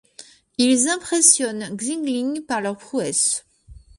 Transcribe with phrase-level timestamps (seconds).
[0.57, 3.45] Ils impressionnent Xing Ling par leurs prouesses.